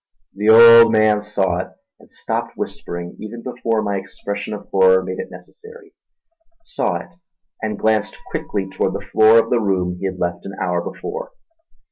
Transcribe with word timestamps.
The 0.33 0.49
old 0.49 0.91
man 0.91 1.21
saw 1.21 1.57
it, 1.59 1.67
and 1.99 2.11
stopped 2.11 2.57
whispering 2.57 3.15
even 3.19 3.43
before 3.43 3.83
my 3.83 3.97
expression 3.97 4.51
of 4.51 4.67
horror 4.71 5.03
made 5.03 5.19
it 5.19 5.29
necessary; 5.29 5.93
saw 6.63 6.95
it 6.95 7.13
and 7.61 7.77
glanced 7.77 8.17
quickly 8.31 8.67
toward 8.67 8.93
the 8.95 9.05
floor 9.11 9.37
of 9.37 9.51
the 9.51 9.59
room 9.59 9.97
he 9.99 10.07
had 10.07 10.17
left 10.17 10.43
an 10.43 10.53
hour 10.59 10.81
before. 10.81 11.33